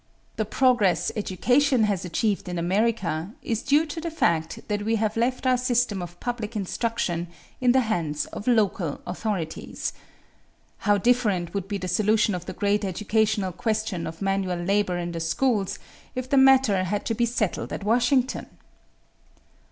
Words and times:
The 0.37 0.45
progress 0.45 1.11
education 1.15 1.83
has 1.83 2.03
achieved 2.03 2.49
in 2.49 2.57
America 2.57 3.35
is 3.43 3.61
due 3.61 3.85
to 3.85 4.01
the 4.01 4.09
fact 4.09 4.67
that 4.67 4.81
we 4.81 4.95
have 4.95 5.15
left 5.15 5.45
our 5.45 5.57
system 5.59 6.01
of 6.01 6.19
public 6.19 6.55
instruction 6.55 7.27
in 7.59 7.71
the 7.71 7.81
hands 7.81 8.25
of 8.33 8.47
local 8.47 9.01
authorities. 9.05 9.93
How 10.79 10.97
different 10.97 11.53
would 11.53 11.67
be 11.67 11.77
the 11.77 11.87
solution 11.87 12.33
of 12.33 12.47
the 12.47 12.53
great 12.53 12.83
educational 12.83 13.51
question 13.51 14.07
of 14.07 14.23
manual 14.23 14.57
labor 14.57 14.97
in 14.97 15.11
the 15.11 15.19
schools, 15.19 15.77
if 16.15 16.27
the 16.27 16.35
matter 16.35 16.83
had 16.83 17.05
to 17.05 17.13
be 17.13 17.27
settled 17.27 17.71
at 17.71 17.83
Washington! 17.83 18.47